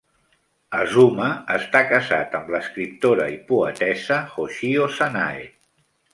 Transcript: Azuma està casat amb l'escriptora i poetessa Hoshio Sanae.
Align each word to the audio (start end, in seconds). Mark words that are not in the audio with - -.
Azuma 0.77 1.27
està 1.55 1.81
casat 1.91 2.33
amb 2.39 2.49
l'escriptora 2.55 3.29
i 3.35 3.37
poetessa 3.53 4.19
Hoshio 4.39 4.91
Sanae. 4.99 5.47